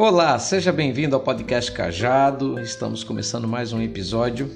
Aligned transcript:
Olá, 0.00 0.38
seja 0.38 0.70
bem-vindo 0.70 1.16
ao 1.16 1.20
podcast 1.20 1.72
Cajado. 1.72 2.60
Estamos 2.60 3.02
começando 3.02 3.48
mais 3.48 3.72
um 3.72 3.82
episódio 3.82 4.48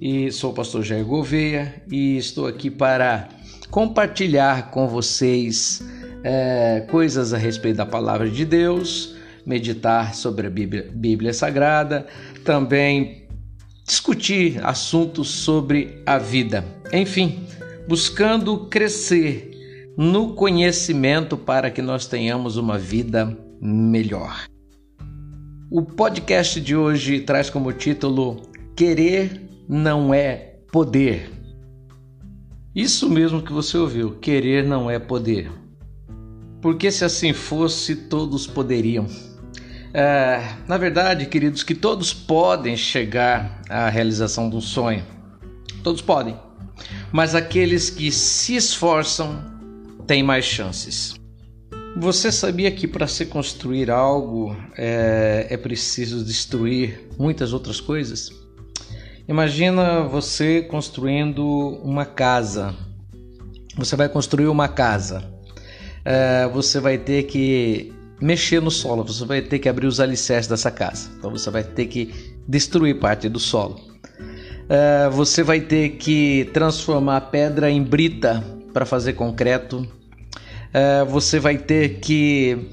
e 0.00 0.32
sou 0.32 0.52
o 0.52 0.54
pastor 0.54 0.82
Jair 0.82 1.04
Gouveia 1.04 1.82
e 1.92 2.16
estou 2.16 2.46
aqui 2.46 2.70
para 2.70 3.28
compartilhar 3.70 4.70
com 4.70 4.88
vocês 4.88 5.86
é, 6.24 6.86
coisas 6.90 7.34
a 7.34 7.36
respeito 7.36 7.76
da 7.76 7.84
palavra 7.84 8.30
de 8.30 8.42
Deus, 8.46 9.14
meditar 9.44 10.14
sobre 10.14 10.46
a 10.46 10.50
Bíblia, 10.50 10.90
Bíblia 10.90 11.34
Sagrada, 11.34 12.06
também 12.42 13.28
discutir 13.86 14.64
assuntos 14.64 15.28
sobre 15.28 16.00
a 16.06 16.16
vida. 16.16 16.64
Enfim, 16.90 17.46
buscando 17.86 18.66
crescer 18.70 19.50
no 19.94 20.32
conhecimento 20.32 21.36
para 21.36 21.70
que 21.70 21.82
nós 21.82 22.06
tenhamos 22.06 22.56
uma 22.56 22.78
vida 22.78 23.36
melhor. 23.60 24.49
O 25.72 25.82
podcast 25.82 26.60
de 26.60 26.74
hoje 26.74 27.20
traz 27.20 27.48
como 27.48 27.72
título 27.72 28.42
Querer 28.74 29.40
não 29.68 30.12
é 30.12 30.56
poder. 30.72 31.30
Isso 32.74 33.08
mesmo 33.08 33.40
que 33.40 33.52
você 33.52 33.78
ouviu, 33.78 34.16
querer 34.16 34.64
não 34.64 34.90
é 34.90 34.98
poder. 34.98 35.48
Porque 36.60 36.90
se 36.90 37.04
assim 37.04 37.32
fosse, 37.32 37.94
todos 37.94 38.48
poderiam. 38.48 39.06
É, 39.94 40.42
na 40.66 40.76
verdade, 40.76 41.26
queridos, 41.26 41.62
que 41.62 41.76
todos 41.76 42.12
podem 42.12 42.76
chegar 42.76 43.62
à 43.70 43.88
realização 43.88 44.50
de 44.50 44.56
um 44.56 44.60
sonho. 44.60 45.04
Todos 45.84 46.02
podem. 46.02 46.36
Mas 47.12 47.32
aqueles 47.32 47.90
que 47.90 48.10
se 48.10 48.56
esforçam 48.56 49.40
têm 50.04 50.20
mais 50.20 50.44
chances. 50.44 51.19
Você 51.96 52.30
sabia 52.30 52.70
que 52.70 52.86
para 52.86 53.06
se 53.06 53.26
construir 53.26 53.90
algo 53.90 54.56
é, 54.76 55.46
é 55.50 55.56
preciso 55.56 56.24
destruir 56.24 57.08
muitas 57.18 57.52
outras 57.52 57.80
coisas? 57.80 58.30
Imagina 59.28 60.02
você 60.02 60.62
construindo 60.62 61.44
uma 61.82 62.06
casa. 62.06 62.74
Você 63.76 63.96
vai 63.96 64.08
construir 64.08 64.46
uma 64.46 64.68
casa. 64.68 65.24
É, 66.04 66.48
você 66.48 66.80
vai 66.80 66.96
ter 66.96 67.24
que 67.24 67.92
mexer 68.20 68.60
no 68.60 68.70
solo, 68.70 69.04
você 69.04 69.24
vai 69.24 69.42
ter 69.42 69.58
que 69.58 69.68
abrir 69.68 69.86
os 69.86 69.98
alicerces 69.98 70.48
dessa 70.48 70.70
casa. 70.70 71.10
Então 71.18 71.30
você 71.30 71.50
vai 71.50 71.64
ter 71.64 71.86
que 71.86 72.12
destruir 72.46 72.98
parte 72.98 73.28
do 73.28 73.38
solo. 73.38 73.80
É, 74.68 75.08
você 75.10 75.42
vai 75.42 75.60
ter 75.60 75.90
que 75.90 76.48
transformar 76.52 77.20
pedra 77.22 77.70
em 77.70 77.82
brita 77.82 78.44
para 78.72 78.86
fazer 78.86 79.14
concreto 79.14 79.86
é, 80.72 81.04
você 81.04 81.38
vai 81.38 81.58
ter 81.58 82.00
que 82.00 82.70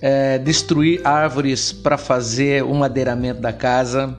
é, 0.00 0.38
destruir 0.38 1.00
árvores 1.04 1.72
para 1.72 1.96
fazer 1.96 2.62
o 2.64 2.74
madeiramento 2.74 3.40
da 3.40 3.52
casa. 3.52 4.18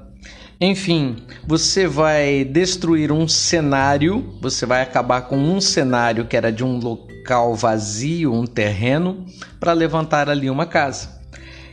Enfim, 0.59 1.15
você 1.45 1.87
vai 1.87 2.43
destruir 2.43 3.11
um 3.11 3.27
cenário, 3.27 4.35
você 4.39 4.65
vai 4.65 4.81
acabar 4.81 5.21
com 5.23 5.37
um 5.37 5.59
cenário 5.59 6.25
que 6.25 6.37
era 6.37 6.51
de 6.51 6.63
um 6.63 6.77
local 6.77 7.55
vazio, 7.55 8.31
um 8.33 8.45
terreno, 8.45 9.25
para 9.59 9.73
levantar 9.73 10.29
ali 10.29 10.49
uma 10.49 10.67
casa. 10.67 11.19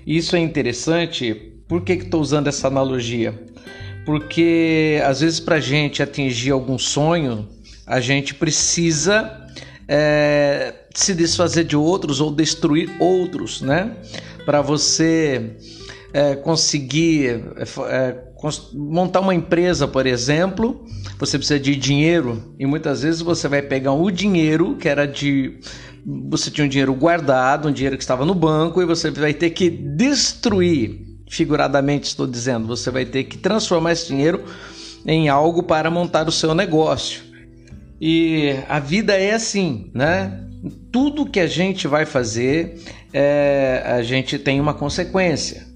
Isso 0.07 0.37
é 0.37 0.39
interessante. 0.39 1.35
Por 1.69 1.83
que 1.83 1.93
estou 1.93 2.23
usando 2.23 2.47
essa 2.47 2.67
analogia? 2.67 3.39
Porque 4.07 5.03
às 5.05 5.21
vezes, 5.21 5.39
para 5.39 5.57
a 5.57 5.61
gente 5.61 6.03
atingir 6.03 6.51
algum 6.51 6.79
sonho, 6.79 7.47
a 7.87 8.01
gente 8.01 8.35
precisa 8.35 9.47
é, 9.87 10.75
se 10.99 11.15
desfazer 11.15 11.65
de 11.65 11.77
outros 11.77 12.21
ou 12.21 12.31
destruir 12.31 12.91
outros, 12.99 13.63
né? 13.63 13.97
Para 14.45 14.61
você 14.61 15.57
é, 16.13 16.35
conseguir 16.35 17.45
é, 17.57 17.65
é 17.89 18.29
montar 18.75 19.21
uma 19.21 19.35
empresa, 19.35 19.87
por 19.87 20.07
exemplo, 20.07 20.85
você 21.19 21.39
precisa 21.39 21.59
de 21.59 21.77
dinheiro 21.77 22.55
e 22.59 22.67
muitas 22.67 23.03
vezes 23.03 23.21
você 23.21 23.47
vai 23.47 23.63
pegar 23.63 23.93
o 23.93 24.11
dinheiro 24.11 24.77
que 24.77 24.89
era 24.89 25.07
de 25.07 25.59
você 26.31 26.51
tinha 26.51 26.65
um 26.65 26.69
dinheiro 26.69 26.95
guardado, 26.95 27.69
um 27.69 27.73
dinheiro 27.73 27.97
que 27.97 28.03
estava 28.03 28.25
no 28.25 28.35
banco 28.35 28.81
e 28.81 28.87
você 28.87 29.11
vai 29.11 29.35
ter 29.35 29.51
que 29.51 29.69
destruir, 29.69 31.01
figuradamente 31.29 32.09
estou 32.09 32.27
dizendo, 32.27 32.67
você 32.67 32.91
vai 32.91 33.05
ter 33.05 33.25
que 33.25 33.37
transformar 33.39 33.93
esse 33.93 34.09
dinheiro 34.09 34.43
em 35.07 35.29
algo 35.29 35.63
para 35.63 35.91
montar 35.91 36.27
o 36.29 36.33
seu 36.33 36.55
negócio. 36.55 37.23
E 38.01 38.55
a 38.69 38.79
vida 38.79 39.13
é 39.15 39.35
assim, 39.35 39.91
né? 39.93 40.48
Tudo 40.91 41.27
que 41.27 41.41
a 41.41 41.47
gente 41.47 41.87
vai 41.87 42.05
fazer, 42.05 42.83
é, 43.13 43.83
a 43.85 44.03
gente 44.03 44.39
tem 44.39 44.61
uma 44.61 44.75
consequência. 44.75 45.67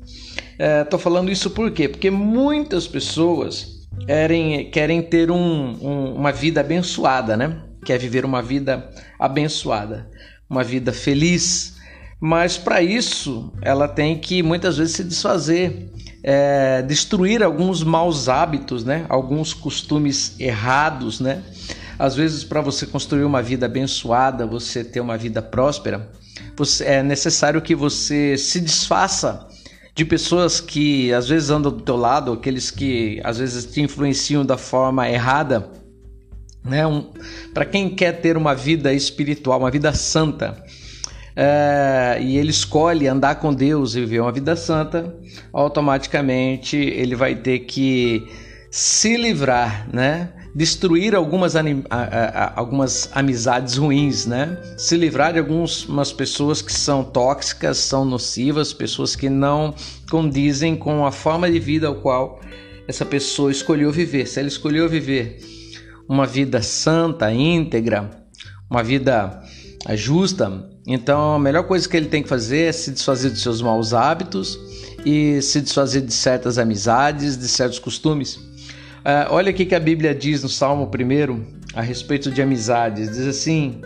Estou 0.83 0.99
é, 0.99 1.03
falando 1.03 1.31
isso 1.31 1.51
por 1.51 1.71
quê? 1.71 1.89
Porque 1.89 2.11
muitas 2.11 2.87
pessoas 2.87 3.87
querem, 4.07 4.71
querem 4.71 5.03
ter 5.03 5.31
um, 5.31 5.37
um, 5.37 6.15
uma 6.15 6.33
vida 6.33 6.61
abençoada, 6.61 7.37
né? 7.37 7.63
Quer 7.85 7.99
viver 7.99 8.25
uma 8.25 8.43
vida 8.43 8.91
abençoada, 9.19 10.09
uma 10.49 10.63
vida 10.63 10.93
feliz. 10.93 11.77
Mas 12.21 12.57
para 12.57 12.81
isso, 12.81 13.53
ela 13.63 13.89
tem 13.89 14.19
que 14.19 14.43
muitas 14.43 14.77
vezes 14.77 14.95
se 14.95 15.03
desfazer, 15.03 15.91
é, 16.23 16.83
destruir 16.83 17.43
alguns 17.43 17.83
maus 17.83 18.29
hábitos, 18.29 18.85
né? 18.85 19.05
Alguns 19.09 19.53
costumes 19.53 20.39
errados, 20.39 21.19
né? 21.19 21.43
Às 21.99 22.15
vezes, 22.15 22.45
para 22.45 22.61
você 22.61 22.87
construir 22.87 23.25
uma 23.25 23.43
vida 23.43 23.67
abençoada, 23.67 24.47
você 24.47 24.83
ter 24.83 25.01
uma 25.01 25.17
vida 25.17 25.41
próspera, 25.41 26.11
você, 26.57 26.85
é 26.85 27.03
necessário 27.03 27.61
que 27.61 27.75
você 27.75 28.37
se 28.37 28.61
desfaça 28.61 29.47
de 29.95 30.05
pessoas 30.05 30.61
que 30.61 31.13
às 31.13 31.29
vezes 31.29 31.51
andam 31.51 31.71
do 31.71 31.83
teu 31.83 31.97
lado, 31.97 32.33
aqueles 32.33 32.71
que 32.71 33.21
às 33.23 33.39
vezes 33.39 33.67
te 33.67 33.81
influenciam 33.81 34.45
da 34.45 34.57
forma 34.57 35.09
errada. 35.09 35.69
Né? 36.65 36.87
Um, 36.87 37.11
para 37.53 37.65
quem 37.65 37.91
quer 37.91 38.21
ter 38.21 38.37
uma 38.37 38.55
vida 38.55 38.93
espiritual, 38.93 39.59
uma 39.59 39.71
vida 39.71 39.93
santa, 39.93 40.63
é, 41.35 42.19
e 42.21 42.37
ele 42.37 42.51
escolhe 42.51 43.09
andar 43.09 43.37
com 43.37 43.53
Deus 43.53 43.95
e 43.95 44.01
viver 44.01 44.21
uma 44.21 44.33
vida 44.33 44.55
santa, 44.55 45.15
automaticamente 45.53 46.77
ele 46.77 47.15
vai 47.15 47.35
ter 47.35 47.61
que 47.61 48.27
se 48.71 49.17
livrar, 49.17 49.89
né? 49.93 50.31
Destruir 50.55 51.15
algumas, 51.15 51.55
algumas 52.55 53.09
amizades 53.13 53.77
ruins, 53.77 54.27
né? 54.27 54.59
Se 54.77 54.97
livrar 54.97 55.33
de 55.33 55.39
algumas 55.39 56.13
pessoas 56.13 56.61
que 56.61 56.73
são 56.73 57.03
tóxicas, 57.03 57.79
são 57.79 58.05
nocivas, 58.05 58.73
pessoas 58.73 59.17
que 59.17 59.31
não 59.31 59.75
condizem 60.11 60.77
com 60.77 61.07
a 61.07 61.13
forma 61.13 61.51
de 61.51 61.59
vida 61.59 61.87
ao 61.87 61.97
qual 61.97 62.41
essa 62.87 63.05
pessoa 63.05 63.51
escolheu 63.51 63.91
viver. 63.91 64.27
Se 64.27 64.41
ela 64.41 64.49
escolheu 64.49 64.89
viver 64.89 65.39
uma 66.07 66.27
vida 66.27 66.61
santa, 66.63 67.33
íntegra, 67.33 68.11
uma 68.71 68.83
vida 68.83 69.43
justa, 69.95 70.69
então 70.87 71.35
a 71.35 71.39
melhor 71.39 71.63
coisa 71.63 71.89
que 71.89 71.97
ele 71.97 72.07
tem 72.07 72.23
que 72.23 72.29
fazer 72.29 72.65
é 72.65 72.73
se 72.73 72.91
desfazer 72.91 73.31
dos 73.31 73.43
seus 73.43 73.63
maus 73.63 73.95
hábitos 73.95 74.59
e 75.05 75.41
se 75.41 75.63
desfazer 75.63 76.03
de 76.03 76.13
certas 76.13 76.59
amizades, 76.59 77.39
de 77.39 77.49
certos 77.49 77.79
costumes 77.79 78.52
Uh, 79.03 79.27
olha 79.31 79.51
o 79.51 79.55
que 79.55 79.75
a 79.75 79.81
Bíblia 79.81 80.15
diz 80.15 80.45
no 80.45 80.49
Salmo 80.49 80.89
1 80.89 81.45
a 81.75 81.81
respeito 81.81 82.31
de 82.31 82.41
amizades. 82.41 83.11
Diz 83.11 83.27
assim: 83.27 83.81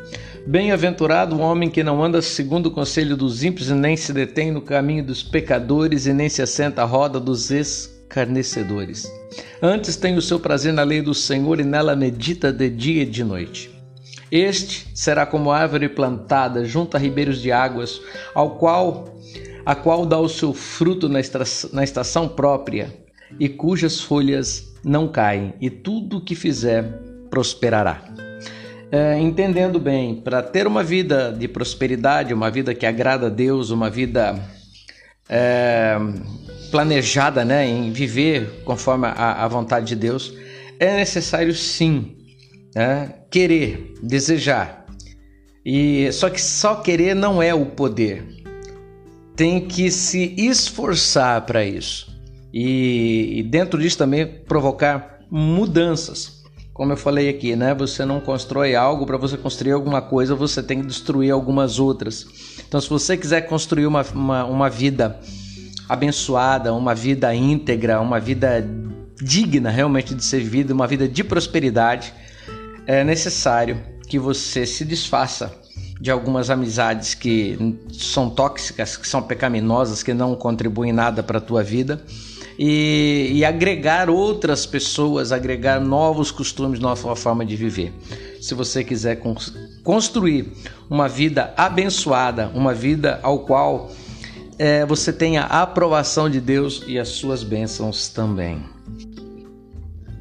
Bem-aventurado 0.47 1.35
o 1.35 1.41
homem 1.41 1.71
que 1.71 1.83
não 1.83 2.05
anda 2.05 2.21
segundo 2.21 2.67
o 2.67 2.71
conselho 2.71 3.17
dos 3.17 3.43
ímpios, 3.43 3.71
e 3.71 3.75
nem 3.75 3.97
se 3.97 4.13
detém 4.13 4.53
no 4.53 4.61
caminho 4.61 5.03
dos 5.03 5.23
pecadores, 5.23 6.07
e 6.07 6.13
nem 6.13 6.29
se 6.29 6.43
assenta 6.43 6.83
à 6.83 6.85
roda 6.85 7.19
dos 7.19 7.51
escarnecedores. 7.51 9.11
Antes 9.63 9.97
tem 9.97 10.17
o 10.17 10.23
seu 10.23 10.39
prazer 10.39 10.75
na 10.75 10.83
lei 10.83 11.01
do 11.01 11.15
Senhor, 11.15 11.61
e 11.61 11.65
nela 11.65 11.97
medita 11.97 12.53
de 12.53 12.69
dia 12.69 13.03
e 13.03 13.07
de 13.07 13.25
noite. 13.25 13.71
Este 14.31 14.87
será 14.95 15.25
como 15.25 15.51
árvore 15.51 15.89
plantada 15.89 16.63
junto 16.65 16.95
a 16.95 17.01
ribeiros 17.01 17.41
de 17.41 17.51
águas, 17.51 18.03
ao 18.35 18.57
qual 18.57 19.17
a 19.65 19.75
qual 19.75 20.07
dá 20.07 20.19
o 20.19 20.29
seu 20.29 20.53
fruto 20.55 21.09
na 21.09 21.83
estação 21.83 22.29
própria, 22.29 22.95
e 23.39 23.49
cujas 23.49 24.01
folhas 24.01 24.75
não 24.85 25.09
caem, 25.09 25.55
e 25.61 25.69
tudo 25.69 26.19
o 26.19 26.21
que 26.21 26.35
fizer 26.35 26.85
prosperará. 27.29 28.03
É, 28.91 29.19
entendendo 29.19 29.81
bem, 29.81 30.15
para 30.15 30.43
ter 30.43 30.67
uma 30.67 30.83
vida 30.83 31.33
de 31.33 31.49
prosperidade, 31.49 32.33
uma 32.33 32.51
vida 32.51 32.73
que 32.73 32.87
agrada 32.87 33.27
a 33.27 33.31
Deus, 33.31 33.71
uma 33.71 33.91
vida 33.91 34.41
é, 35.29 35.97
planejada 36.71 37.45
né, 37.45 37.69
em 37.69 37.91
viver 37.91 38.63
conforme 38.65 39.09
a, 39.09 39.45
a, 39.45 39.49
vontade 39.49 39.87
de 39.87 39.97
Deus, 39.97 40.33
é 40.79 40.97
necessário 40.97 41.53
sim 41.53 42.17
né, 42.75 43.13
querer, 43.29 43.93
desejar. 44.01 44.87
E 45.65 46.11
só 46.13 46.31
que 46.31 46.41
só 46.41 46.77
querer 46.77 47.15
não 47.15 47.43
é 47.43 47.53
o 47.53 47.67
poder. 47.67 48.25
Tem 49.35 49.67
que 49.67 49.91
se 49.91 50.33
esforçar 50.39 51.45
para 51.45 51.65
isso 51.65 52.16
e, 52.53 53.41
e 53.41 53.43
dentro 53.43 53.81
disso 53.81 53.99
também 53.99 54.27
provocar 54.27 55.21
mudanças. 55.31 56.45
Como 56.73 56.93
eu 56.93 56.97
falei 56.97 57.29
aqui, 57.29 57.57
né? 57.57 57.75
Você 57.75 58.05
não 58.05 58.21
constrói 58.21 58.75
algo 58.75 59.07
para 59.07 59.17
você 59.17 59.37
construir 59.37 59.73
alguma 59.73 60.03
coisa, 60.03 60.35
você 60.35 60.63
tem 60.63 60.81
que 60.81 60.87
destruir 60.87 61.31
algumas 61.33 61.79
outras. 61.79 62.27
Então, 62.69 62.81
se 62.81 62.89
você 62.89 63.17
quiser 63.17 63.43
construir 63.43 63.87
uma, 63.87 64.05
uma, 64.15 64.45
uma 64.45 64.69
vida 64.69 65.19
abençoada, 65.89 66.75
uma 66.75 66.95
vida 66.95 67.35
íntegra, 67.35 68.01
uma 68.01 68.21
vida 68.21 68.63
digna 69.23 69.71
realmente 69.71 70.15
de 70.15 70.23
ser 70.23 70.41
vivida, 70.41 70.75
uma 70.75 70.87
vida 70.87 71.09
de 71.09 71.25
prosperidade, 71.25 72.13
é 72.87 73.03
necessário 73.03 73.81
que 74.07 74.19
você 74.19 74.67
se 74.67 74.85
desfaça 74.85 75.53
de 76.01 76.11
algumas 76.11 76.51
amizades 76.51 77.15
que 77.15 77.79
são 77.93 78.29
tóxicas, 78.29 78.97
que 78.97 79.09
são 79.09 79.23
pecaminosas, 79.23 80.03
que 80.03 80.13
não 80.13 80.35
contribuem 80.37 80.93
nada 80.93 81.23
para 81.23 81.39
a 81.39 81.41
tua 81.41 81.63
vida. 81.63 82.03
E, 82.59 83.33
e, 83.35 83.45
agregar 83.45 84.09
outras 84.09 84.65
pessoas, 84.65 85.31
agregar 85.31 85.79
novos 85.79 86.31
costumes, 86.31 86.81
nova 86.81 87.15
forma 87.15 87.45
de 87.45 87.55
viver. 87.55 87.93
Se 88.41 88.55
você 88.55 88.83
quiser 88.83 89.21
construir 89.85 90.53
uma 90.89 91.07
vida 91.07 91.53
abençoada, 91.57 92.49
uma 92.55 92.73
vida 92.73 93.21
ao 93.23 93.41
qual 93.41 93.91
é, 94.59 94.87
você 94.87 95.13
tenha 95.13 95.43
a 95.43 95.63
aprovação 95.63 96.31
de 96.31 96.41
Deus 96.41 96.83
e 96.87 96.99
as 96.99 97.09
suas 97.09 97.43
bênçãos 97.43 98.09
também. 98.09 98.65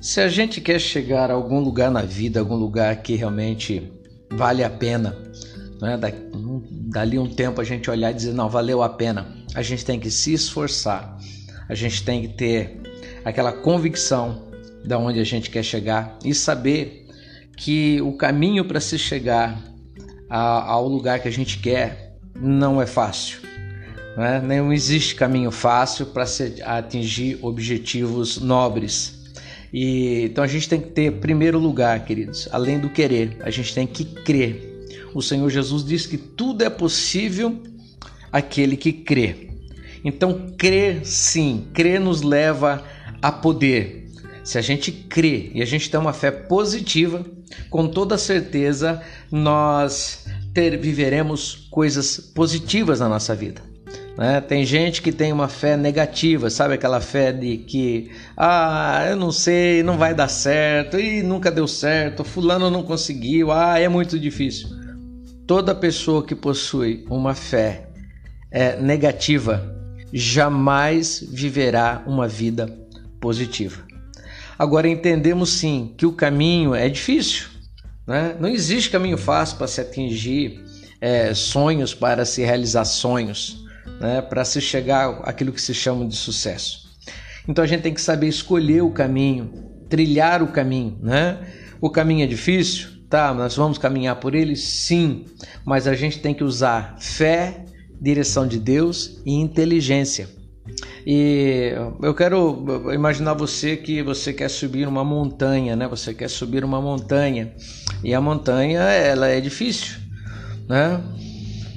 Se 0.01 0.21
a 0.21 0.27
gente 0.27 0.61
quer 0.61 0.79
chegar 0.79 1.31
a 1.31 1.33
algum 1.33 1.59
lugar 1.59 1.89
na 1.89 2.01
vida, 2.01 2.39
algum 2.39 2.55
lugar 2.55 3.01
que 3.01 3.15
realmente 3.15 3.91
vale 4.29 4.63
a 4.63 4.69
pena, 4.69 5.17
né? 5.81 5.97
dali 6.95 7.17
um 7.17 7.27
tempo 7.27 7.59
a 7.59 7.63
gente 7.63 7.89
olhar 7.89 8.11
e 8.11 8.13
dizer, 8.13 8.33
não, 8.33 8.49
valeu 8.49 8.83
a 8.83 8.89
pena, 8.89 9.27
a 9.55 9.61
gente 9.61 9.83
tem 9.83 9.99
que 9.99 10.11
se 10.11 10.33
esforçar, 10.33 11.17
a 11.67 11.75
gente 11.75 12.03
tem 12.03 12.21
que 12.21 12.27
ter 12.29 12.81
aquela 13.23 13.51
convicção 13.51 14.49
da 14.83 14.97
onde 14.97 15.19
a 15.19 15.23
gente 15.23 15.49
quer 15.49 15.63
chegar 15.63 16.17
e 16.23 16.33
saber 16.33 17.07
que 17.57 18.01
o 18.01 18.13
caminho 18.13 18.65
para 18.65 18.79
se 18.79 18.97
chegar 18.97 19.61
a, 20.29 20.71
ao 20.71 20.87
lugar 20.87 21.19
que 21.19 21.27
a 21.27 21.31
gente 21.31 21.59
quer 21.59 22.17
não 22.39 22.81
é 22.81 22.85
fácil. 22.85 23.39
Né? 24.17 24.41
Não 24.41 24.71
existe 24.71 25.15
caminho 25.15 25.51
fácil 25.51 26.07
para 26.07 26.25
atingir 26.65 27.39
objetivos 27.41 28.37
nobres. 28.37 29.15
E, 29.73 30.25
então 30.25 30.43
a 30.43 30.47
gente 30.47 30.69
tem 30.69 30.79
que 30.79 30.89
ter 30.89 31.11
primeiro 31.13 31.59
lugar, 31.59 32.05
queridos, 32.05 32.47
além 32.51 32.79
do 32.79 32.89
querer, 32.89 33.37
a 33.41 33.49
gente 33.49 33.73
tem 33.73 33.87
que 33.87 34.05
crer. 34.05 34.73
O 35.13 35.21
Senhor 35.21 35.49
Jesus 35.49 35.83
diz 35.83 36.05
que 36.05 36.17
tudo 36.17 36.63
é 36.63 36.69
possível 36.69 37.61
aquele 38.31 38.77
que 38.77 38.91
crê. 38.91 39.44
Então, 40.05 40.51
crer 40.55 41.03
sim, 41.03 41.65
crer 41.73 41.99
nos 41.99 42.21
leva 42.21 42.83
a 43.19 43.31
poder. 43.31 44.05
Se 44.43 44.59
a 44.59 44.61
gente 44.61 44.91
crê 44.91 45.49
e 45.55 45.63
a 45.63 45.65
gente 45.65 45.89
tem 45.89 45.99
uma 45.99 46.13
fé 46.13 46.29
positiva, 46.29 47.25
com 47.71 47.87
toda 47.87 48.15
certeza 48.15 49.01
nós 49.31 50.27
ter, 50.53 50.77
viveremos 50.77 51.67
coisas 51.71 52.19
positivas 52.19 52.99
na 52.99 53.09
nossa 53.09 53.33
vida. 53.33 53.63
Né? 54.15 54.39
Tem 54.41 54.63
gente 54.63 55.01
que 55.01 55.11
tem 55.11 55.33
uma 55.33 55.47
fé 55.47 55.75
negativa, 55.75 56.51
sabe 56.51 56.75
aquela 56.75 57.01
fé 57.01 57.33
de 57.33 57.57
que, 57.57 58.11
ah, 58.37 59.07
eu 59.09 59.15
não 59.15 59.31
sei, 59.31 59.81
não 59.81 59.97
vai 59.97 60.13
dar 60.13 60.27
certo, 60.27 60.99
e 60.99 61.23
nunca 61.23 61.49
deu 61.49 61.67
certo, 61.67 62.23
fulano 62.23 62.69
não 62.69 62.83
conseguiu, 62.83 63.51
ah, 63.51 63.79
é 63.79 63.89
muito 63.89 64.19
difícil. 64.19 64.69
Toda 65.47 65.73
pessoa 65.73 66.23
que 66.23 66.35
possui 66.35 67.03
uma 67.09 67.33
fé 67.33 67.89
é, 68.51 68.79
negativa 68.79 69.74
jamais 70.11 71.25
viverá 71.31 72.03
uma 72.05 72.27
vida 72.27 72.67
positiva. 73.19 73.83
Agora 74.57 74.87
entendemos 74.87 75.49
sim 75.49 75.93
que 75.97 76.05
o 76.05 76.13
caminho 76.13 76.73
é 76.73 76.87
difícil, 76.87 77.47
né? 78.07 78.35
não 78.39 78.47
existe 78.47 78.89
caminho 78.89 79.17
fácil 79.17 79.57
para 79.57 79.67
se 79.67 79.81
atingir 79.81 80.63
é, 81.01 81.33
sonhos, 81.33 81.93
para 81.93 82.23
se 82.23 82.41
realizar 82.43 82.85
sonhos 82.85 83.65
né, 83.99 84.21
para 84.21 84.43
se 84.43 84.59
chegar 84.61 85.21
àquilo 85.23 85.51
que 85.51 85.61
se 85.61 85.73
chama 85.73 86.05
de 86.05 86.15
sucesso. 86.15 86.85
Então 87.47 87.63
a 87.63 87.67
gente 87.67 87.81
tem 87.81 87.93
que 87.93 88.01
saber 88.01 88.27
escolher 88.27 88.81
o 88.81 88.91
caminho, 88.91 89.51
trilhar 89.89 90.41
o 90.41 90.47
caminho. 90.47 90.97
Né? 91.01 91.39
O 91.79 91.89
caminho 91.89 92.23
é 92.23 92.27
difícil? 92.27 92.89
Tá, 93.09 93.33
nós 93.33 93.55
vamos 93.55 93.77
caminhar 93.77 94.15
por 94.15 94.33
ele? 94.33 94.55
Sim, 94.55 95.25
mas 95.63 95.87
a 95.87 95.93
gente 95.93 96.19
tem 96.19 96.33
que 96.33 96.43
usar 96.43 96.95
fé, 96.99 97.63
direção 97.99 98.47
de 98.47 98.59
Deus 98.59 99.21
e 99.25 99.33
inteligência. 99.33 100.27
E 101.05 101.71
eu 102.01 102.13
quero 102.13 102.65
imaginar 102.93 103.33
você 103.33 103.77
que 103.77 104.01
você 104.01 104.33
quer 104.33 104.49
subir 104.49 104.87
uma 104.87 105.03
montanha, 105.03 105.75
né? 105.75 105.87
Você 105.87 106.13
quer 106.13 106.29
subir 106.29 106.63
uma 106.63 106.81
montanha 106.81 107.53
e 108.03 108.13
a 108.13 108.19
montanha 108.19 108.79
ela 108.79 109.27
é 109.27 109.39
difícil, 109.39 109.97
né? 110.67 111.01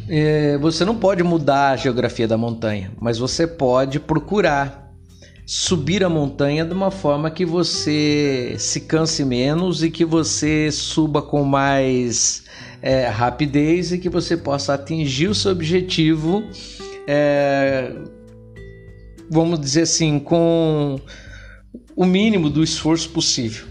é, 0.09 0.57
você 0.59 0.85
não 0.85 0.97
pode 0.97 1.23
mudar 1.23 1.71
a 1.71 1.77
geografia 1.77 2.27
da 2.27 2.37
montanha, 2.39 2.91
mas 3.01 3.19
você 3.19 3.47
pode 3.47 4.01
procurar 4.01 4.88
subir 5.51 6.05
a 6.05 6.11
montanha 6.11 6.63
de 6.63 6.75
uma 6.75 6.91
forma 6.91 7.31
que 7.31 7.47
você 7.47 8.55
se 8.59 8.83
canse 8.83 9.25
menos 9.25 9.83
e 9.83 9.91
que 9.91 10.05
você 10.05 10.71
suba 10.71 11.23
com 11.23 11.43
mais 11.43 12.45
é, 12.83 13.07
rapidez 13.07 13.91
e 13.91 13.97
que 13.97 14.11
você 14.11 14.37
possa 14.37 14.75
atingir 14.75 15.27
o 15.29 15.35
seu 15.35 15.51
objetivo, 15.51 16.45
é, 17.07 17.95
vamos 19.31 19.59
dizer 19.59 19.85
assim, 19.85 20.19
com 20.19 21.01
o 21.97 22.05
mínimo 22.05 22.51
do 22.51 22.63
esforço 22.63 23.09
possível. 23.09 23.67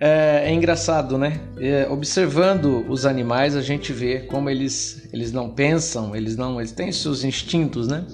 É, 0.00 0.44
é 0.46 0.54
engraçado, 0.54 1.18
né? 1.18 1.38
É, 1.58 1.86
observando 1.90 2.82
os 2.88 3.04
animais, 3.04 3.54
a 3.54 3.60
gente 3.60 3.92
vê 3.92 4.20
como 4.20 4.48
eles, 4.48 5.06
eles 5.12 5.32
não 5.32 5.50
pensam, 5.50 6.16
eles 6.16 6.34
não, 6.34 6.58
eles 6.58 6.72
têm 6.72 6.90
seus 6.90 7.24
instintos, 7.24 7.88
né? 7.88 8.06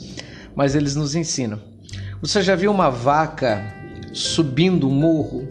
Mas 0.57 0.75
eles 0.75 0.97
nos 0.97 1.15
ensinam. 1.15 1.70
Você 2.23 2.43
já 2.43 2.55
viu 2.55 2.71
uma 2.71 2.91
vaca 2.91 3.65
subindo 4.13 4.87
um 4.87 4.91
morro? 4.91 5.49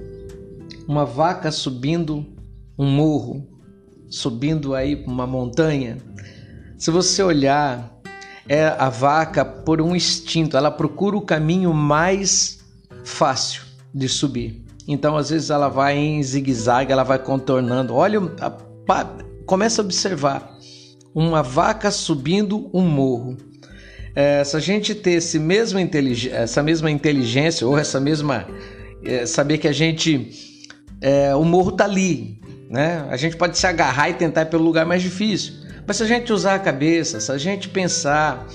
Uma 0.87 1.03
vaca 1.03 1.51
subindo 1.51 2.23
um 2.77 2.85
morro, 2.85 3.47
subindo 4.07 4.75
aí 4.75 5.03
uma 5.07 5.25
montanha. 5.25 5.97
Se 6.77 6.91
você 6.91 7.23
olhar, 7.23 7.99
é 8.47 8.67
a 8.67 8.87
vaca 8.87 9.43
por 9.43 9.81
um 9.81 9.95
instinto, 9.95 10.55
ela 10.55 10.69
procura 10.69 11.17
o 11.17 11.21
caminho 11.21 11.73
mais 11.73 12.59
fácil 13.03 13.63
de 13.91 14.07
subir. 14.07 14.63
Então, 14.87 15.17
às 15.17 15.31
vezes, 15.31 15.49
ela 15.49 15.69
vai 15.69 15.97
em 15.97 16.21
zigue-zague, 16.21 16.91
ela 16.91 17.03
vai 17.03 17.17
contornando. 17.17 17.95
Olha, 17.95 18.19
a, 18.39 19.05
começa 19.47 19.81
a 19.81 19.85
observar 19.85 20.55
uma 21.15 21.41
vaca 21.41 21.89
subindo 21.89 22.69
um 22.71 22.83
morro. 22.83 23.48
É, 24.15 24.43
se 24.43 24.55
a 24.55 24.59
gente 24.59 24.95
ter 24.95 25.11
esse 25.11 25.39
mesmo 25.39 25.79
essa 26.31 26.63
mesma 26.63 26.89
inteligência 26.89 27.65
ou 27.65 27.77
essa 27.77 27.99
mesma 27.99 28.47
é, 29.03 29.25
saber 29.25 29.57
que 29.57 29.67
a 29.67 29.71
gente 29.71 30.59
é, 31.01 31.33
o 31.35 31.43
morro 31.43 31.71
tá 31.71 31.85
ali, 31.85 32.39
né? 32.69 33.05
A 33.09 33.17
gente 33.17 33.37
pode 33.37 33.57
se 33.57 33.65
agarrar 33.65 34.09
e 34.09 34.13
tentar 34.13 34.41
ir 34.41 34.45
pelo 34.45 34.63
lugar 34.63 34.85
mais 34.85 35.01
difícil. 35.01 35.53
Mas 35.87 35.97
se 35.97 36.03
a 36.03 36.05
gente 36.05 36.31
usar 36.31 36.55
a 36.55 36.59
cabeça, 36.59 37.19
se 37.19 37.31
a 37.31 37.37
gente 37.37 37.69
pensar, 37.69 38.45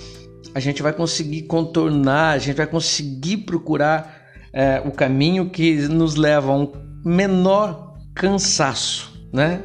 a 0.54 0.61
gente 0.61 0.82
vai 0.82 0.92
conseguir 0.92 1.42
contornar, 1.42 2.32
a 2.32 2.38
gente 2.38 2.56
vai 2.56 2.66
conseguir 2.66 3.38
procurar 3.38 4.23
é, 4.52 4.80
o 4.84 4.92
caminho 4.92 5.50
que 5.50 5.88
nos 5.88 6.14
leva 6.14 6.52
a 6.52 6.56
um 6.56 6.73
menor 7.04 7.96
cansaço, 8.14 9.28
né? 9.32 9.62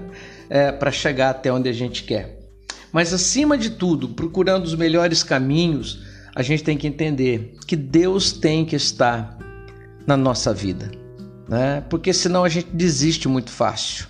É, 0.50 0.72
para 0.72 0.92
chegar 0.92 1.30
até 1.30 1.54
onde 1.54 1.70
a 1.70 1.74
gente 1.74 2.04
quer. 2.04 2.39
Mas 2.92 3.14
acima 3.14 3.58
de 3.58 3.72
tudo, 3.72 4.10
procurando 4.10 4.66
os 4.66 4.76
melhores 4.76 5.24
caminhos, 5.24 6.02
a 6.36 6.42
gente 6.42 6.64
tem 6.64 6.78
que 6.78 6.88
entender 6.88 7.56
que 7.68 7.76
Deus 7.76 8.32
tem 8.32 8.66
que 8.66 8.76
estar 8.76 9.38
na 10.06 10.18
nossa 10.18 10.54
vida, 10.54 10.92
né? 11.48 11.84
Porque 11.90 12.14
senão 12.14 12.44
a 12.44 12.50
gente 12.50 12.68
desiste 12.74 13.28
muito 13.28 13.52
fácil. 13.52 14.08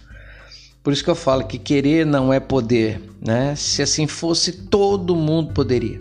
Por 0.82 0.94
isso 0.94 1.04
que 1.04 1.10
eu 1.10 1.16
falo 1.16 1.46
que 1.46 1.58
querer 1.58 2.06
não 2.06 2.32
é 2.34 2.40
poder, 2.40 3.02
né? 3.26 3.56
Se 3.56 3.82
assim 3.82 4.08
fosse, 4.08 4.52
todo 4.52 5.16
mundo 5.16 5.54
poderia. 5.54 6.00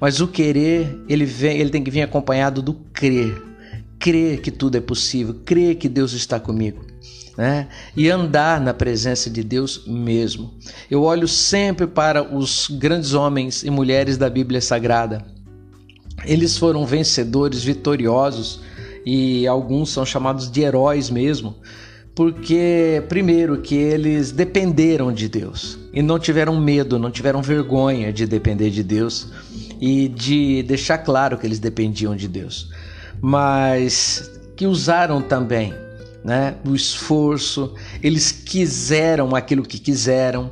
Mas 0.00 0.20
o 0.20 0.28
querer, 0.28 0.98
ele 1.08 1.24
vem, 1.24 1.58
ele 1.58 1.70
tem 1.70 1.84
que 1.84 1.90
vir 1.90 2.02
acompanhado 2.02 2.62
do 2.62 2.74
crer 2.92 3.54
crer 4.04 4.42
que 4.42 4.50
tudo 4.50 4.76
é 4.76 4.82
possível, 4.82 5.34
crer 5.46 5.76
que 5.76 5.88
Deus 5.88 6.12
está 6.12 6.38
comigo. 6.38 6.84
Né? 7.36 7.68
E 7.96 8.08
andar 8.08 8.60
na 8.60 8.72
presença 8.72 9.28
de 9.28 9.42
Deus 9.42 9.84
mesmo. 9.86 10.54
Eu 10.90 11.02
olho 11.02 11.26
sempre 11.26 11.86
para 11.86 12.22
os 12.22 12.68
grandes 12.70 13.12
homens 13.12 13.64
e 13.64 13.70
mulheres 13.70 14.16
da 14.16 14.30
Bíblia 14.30 14.60
Sagrada. 14.60 15.24
Eles 16.24 16.56
foram 16.56 16.86
vencedores, 16.86 17.64
vitoriosos 17.64 18.60
e 19.04 19.46
alguns 19.46 19.90
são 19.90 20.06
chamados 20.06 20.50
de 20.50 20.62
heróis 20.62 21.10
mesmo, 21.10 21.56
porque 22.14 23.02
primeiro 23.08 23.60
que 23.60 23.74
eles 23.74 24.30
dependeram 24.30 25.12
de 25.12 25.28
Deus 25.28 25.76
e 25.92 26.00
não 26.00 26.18
tiveram 26.18 26.58
medo, 26.58 26.98
não 26.98 27.10
tiveram 27.10 27.42
vergonha 27.42 28.12
de 28.12 28.26
depender 28.26 28.70
de 28.70 28.82
Deus 28.82 29.28
e 29.80 30.08
de 30.08 30.62
deixar 30.62 30.98
claro 30.98 31.36
que 31.36 31.46
eles 31.46 31.58
dependiam 31.58 32.14
de 32.14 32.28
Deus 32.28 32.70
mas 33.26 34.30
que 34.56 34.66
usaram 34.66 35.22
também 35.22 35.72
né, 36.24 36.56
o 36.66 36.74
esforço, 36.74 37.74
eles 38.02 38.32
quiseram 38.32 39.36
aquilo 39.36 39.62
que 39.62 39.78
quiseram, 39.78 40.50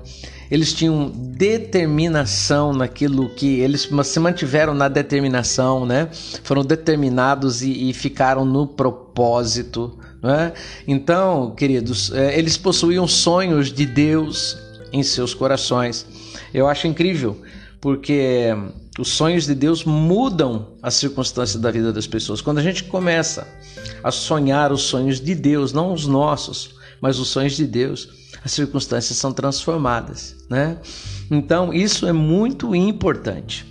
eles 0.50 0.74
tinham 0.74 1.10
determinação 1.10 2.74
naquilo 2.74 3.30
que 3.30 3.60
eles 3.60 3.88
se 4.04 4.20
mantiveram 4.20 4.74
na 4.74 4.86
determinação, 4.86 5.86
né? 5.86 6.10
Foram 6.44 6.62
determinados 6.62 7.62
e, 7.62 7.88
e 7.88 7.94
ficaram 7.94 8.44
no 8.44 8.66
propósito, 8.66 9.98
né? 10.22 10.52
Então, 10.86 11.54
queridos, 11.56 12.12
é, 12.12 12.38
eles 12.38 12.58
possuíam 12.58 13.08
sonhos 13.08 13.72
de 13.72 13.86
Deus 13.86 14.58
em 14.92 15.02
seus 15.02 15.32
corações. 15.32 16.06
Eu 16.52 16.68
acho 16.68 16.86
incrível 16.86 17.40
porque 17.80 18.54
os 18.98 19.08
sonhos 19.08 19.46
de 19.46 19.54
Deus 19.54 19.84
mudam 19.84 20.68
as 20.82 20.94
circunstâncias 20.94 21.60
da 21.60 21.70
vida 21.70 21.92
das 21.92 22.06
pessoas. 22.06 22.42
Quando 22.42 22.58
a 22.58 22.62
gente 22.62 22.84
começa 22.84 23.48
a 24.02 24.10
sonhar 24.10 24.72
os 24.72 24.82
sonhos 24.82 25.20
de 25.20 25.34
Deus, 25.34 25.72
não 25.72 25.92
os 25.92 26.06
nossos, 26.06 26.74
mas 27.00 27.18
os 27.18 27.28
sonhos 27.28 27.56
de 27.56 27.66
Deus, 27.66 28.08
as 28.44 28.52
circunstâncias 28.52 29.18
são 29.18 29.32
transformadas, 29.32 30.36
né? 30.48 30.78
Então, 31.30 31.72
isso 31.72 32.06
é 32.06 32.12
muito 32.12 32.74
importante. 32.74 33.66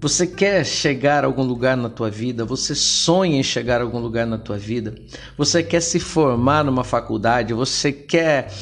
Você 0.00 0.26
quer 0.26 0.66
chegar 0.66 1.24
a 1.24 1.26
algum 1.26 1.42
lugar 1.42 1.78
na 1.78 1.88
tua 1.88 2.10
vida? 2.10 2.44
Você 2.44 2.74
sonha 2.74 3.38
em 3.38 3.42
chegar 3.42 3.80
a 3.80 3.84
algum 3.84 3.98
lugar 3.98 4.26
na 4.26 4.36
tua 4.36 4.58
vida? 4.58 4.94
Você 5.38 5.62
quer 5.62 5.80
se 5.80 5.98
formar 5.98 6.62
numa 6.62 6.84
faculdade? 6.84 7.54
Você 7.54 7.90
quer 7.90 8.52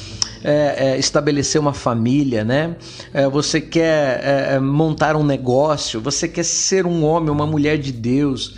é, 0.45 0.92
é, 0.92 0.99
estabelecer 0.99 1.61
uma 1.61 1.73
família, 1.73 2.45
né? 2.45 2.76
É, 3.12 3.28
você 3.28 3.61
quer 3.61 4.21
é, 4.23 4.54
é, 4.54 4.61
montar 4.61 5.16
um 5.16 5.25
negócio? 5.25 6.00
Você 6.00 6.28
quer 6.28 6.45
ser 6.45 6.87
um 6.87 7.04
homem, 7.04 7.31
uma 7.31 7.47
mulher 7.47 7.76
de 7.76 7.90
Deus, 7.90 8.57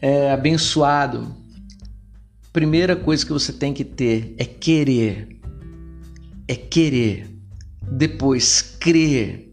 é, 0.00 0.32
abençoado? 0.32 1.41
Primeira 2.52 2.94
coisa 2.94 3.24
que 3.24 3.32
você 3.32 3.50
tem 3.50 3.72
que 3.72 3.82
ter 3.82 4.34
é 4.36 4.44
querer. 4.44 5.40
É 6.46 6.54
querer. 6.54 7.30
Depois 7.90 8.60
crer 8.78 9.50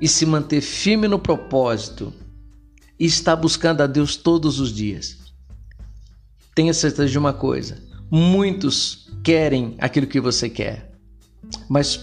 e 0.00 0.08
se 0.08 0.26
manter 0.26 0.60
firme 0.60 1.06
no 1.06 1.20
propósito 1.20 2.12
e 2.98 3.06
estar 3.06 3.36
buscando 3.36 3.82
a 3.82 3.86
Deus 3.86 4.16
todos 4.16 4.58
os 4.58 4.72
dias. 4.72 5.18
Tenha 6.52 6.74
certeza 6.74 7.08
de 7.08 7.18
uma 7.18 7.32
coisa: 7.32 7.80
muitos 8.10 9.08
querem 9.22 9.76
aquilo 9.78 10.08
que 10.08 10.20
você 10.20 10.48
quer, 10.50 10.92
mas 11.68 11.96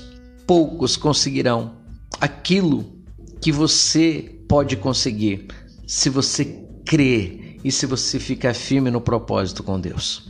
poucos 0.46 0.96
conseguirão 0.96 1.76
aquilo 2.22 3.04
que 3.42 3.52
você 3.52 4.42
pode 4.48 4.78
conseguir 4.78 5.48
se 5.86 6.10
você 6.10 6.46
crer 6.86 7.47
e 7.64 7.72
se 7.72 7.86
você 7.86 8.20
ficar 8.20 8.54
firme 8.54 8.90
no 8.92 9.02
propósito 9.02 9.64
com 9.64 9.80
Deus. 9.80 10.24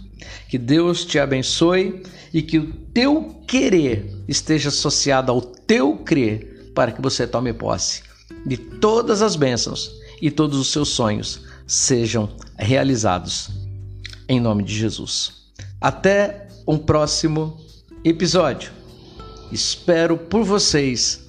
Que 0.49 0.57
Deus 0.57 1.05
te 1.05 1.19
abençoe 1.19 2.03
e 2.33 2.41
que 2.41 2.57
o 2.57 2.73
teu 2.93 3.41
querer 3.47 4.23
esteja 4.27 4.69
associado 4.69 5.31
ao 5.31 5.41
teu 5.41 5.97
crer 5.97 6.71
para 6.73 6.91
que 6.91 7.01
você 7.01 7.27
tome 7.27 7.53
posse 7.53 8.03
de 8.45 8.57
todas 8.57 9.21
as 9.21 9.35
bênçãos 9.35 9.91
e 10.21 10.31
todos 10.31 10.57
os 10.57 10.71
seus 10.71 10.89
sonhos 10.89 11.41
sejam 11.65 12.29
realizados. 12.57 13.49
Em 14.27 14.39
nome 14.39 14.63
de 14.63 14.75
Jesus. 14.75 15.33
Até 15.79 16.47
um 16.67 16.77
próximo 16.77 17.57
episódio. 18.03 18.71
Espero 19.51 20.17
por 20.17 20.43
vocês. 20.43 21.25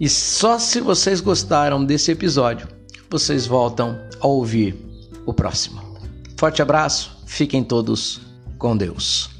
E 0.00 0.08
só 0.08 0.58
se 0.58 0.80
vocês 0.80 1.20
gostaram 1.20 1.84
desse 1.84 2.10
episódio, 2.10 2.68
vocês 3.08 3.46
voltam 3.46 3.98
a 4.20 4.26
ouvir 4.26 4.83
o 5.26 5.32
próximo. 5.32 5.82
Forte 6.36 6.62
abraço, 6.62 7.16
fiquem 7.26 7.62
todos 7.62 8.20
com 8.58 8.76
Deus. 8.76 9.33